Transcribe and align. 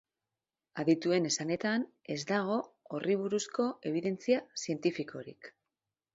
Adituen 0.83 1.29
esanetan 1.29 1.85
ez 2.15 2.19
dago 2.31 2.57
horri 2.95 3.19
buruzko 3.21 3.67
ebidentzia 3.93 4.43
zientifikorik. 4.65 5.55